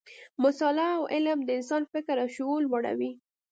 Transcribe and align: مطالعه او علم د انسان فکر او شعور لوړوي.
مطالعه 0.43 0.93
او 0.99 1.03
علم 1.13 1.39
د 1.43 1.49
انسان 1.57 1.83
فکر 1.93 2.15
او 2.23 2.27
شعور 2.35 2.59
لوړوي. 2.65 3.11